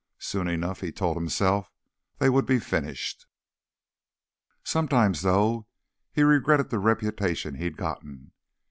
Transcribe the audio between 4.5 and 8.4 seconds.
Sometimes, though, he regretted the reputation he'd gotten.